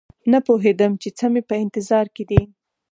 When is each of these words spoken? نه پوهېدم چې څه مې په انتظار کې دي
نه 0.31 0.39
پوهېدم 0.47 0.91
چې 1.01 1.09
څه 1.17 1.25
مې 1.31 1.41
په 1.49 1.55
انتظار 1.63 2.05
کې 2.15 2.23
دي 2.29 2.41